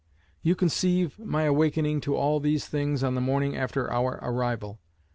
[0.41, 4.79] You conceive my awakening to all these things on the morning after our arrival.